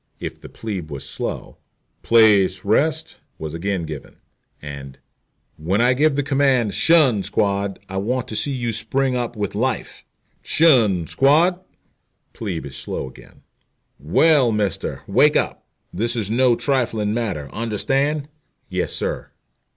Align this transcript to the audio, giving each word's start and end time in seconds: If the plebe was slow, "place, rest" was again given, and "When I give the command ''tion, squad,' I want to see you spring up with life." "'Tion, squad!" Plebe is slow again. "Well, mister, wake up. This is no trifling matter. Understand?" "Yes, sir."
If 0.19 0.41
the 0.41 0.49
plebe 0.49 0.89
was 0.89 1.07
slow, 1.07 1.59
"place, 2.01 2.65
rest" 2.65 3.19
was 3.37 3.53
again 3.53 3.83
given, 3.83 4.15
and 4.59 4.97
"When 5.57 5.79
I 5.79 5.93
give 5.93 6.15
the 6.15 6.23
command 6.23 6.71
''tion, 6.71 7.21
squad,' 7.23 7.77
I 7.87 7.97
want 7.97 8.27
to 8.29 8.35
see 8.35 8.51
you 8.51 8.71
spring 8.71 9.15
up 9.15 9.35
with 9.35 9.53
life." 9.53 10.03
"'Tion, 10.41 11.05
squad!" 11.05 11.59
Plebe 12.33 12.65
is 12.65 12.75
slow 12.77 13.07
again. 13.07 13.43
"Well, 13.99 14.51
mister, 14.51 15.03
wake 15.05 15.35
up. 15.37 15.67
This 15.93 16.15
is 16.15 16.31
no 16.31 16.55
trifling 16.55 17.13
matter. 17.13 17.47
Understand?" 17.53 18.27
"Yes, 18.69 18.93
sir." 18.93 19.29